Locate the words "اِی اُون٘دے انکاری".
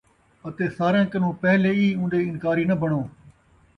1.77-2.63